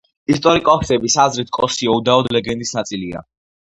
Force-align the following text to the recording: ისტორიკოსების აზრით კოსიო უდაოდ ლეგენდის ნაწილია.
ისტორიკოსების 0.35 1.19
აზრით 1.27 1.53
კოსიო 1.61 1.97
უდაოდ 2.01 2.35
ლეგენდის 2.41 2.79
ნაწილია. 2.83 3.29